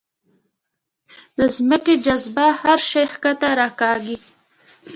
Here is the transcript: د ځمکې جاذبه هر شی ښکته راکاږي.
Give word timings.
د 1.37 1.39
ځمکې 1.55 1.95
جاذبه 2.05 2.45
هر 2.61 2.79
شی 2.89 3.05
ښکته 3.13 3.49
راکاږي. 3.59 4.17